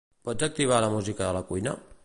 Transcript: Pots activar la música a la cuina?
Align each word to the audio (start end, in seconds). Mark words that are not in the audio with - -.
Pots 0.29 0.45
activar 0.47 0.79
la 0.85 0.89
música 0.95 1.29
a 1.29 1.37
la 1.39 1.47
cuina? 1.53 1.77